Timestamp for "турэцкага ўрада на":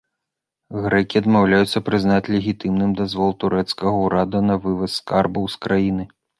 3.45-4.55